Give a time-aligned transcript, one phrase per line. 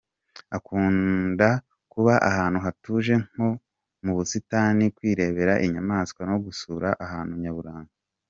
[0.57, 1.47] Akunda
[1.91, 3.49] kuba ahantu hatuje nko
[4.03, 7.93] mu busitani, kwirebera inyamaswa no gusura ahantu nyaburanga.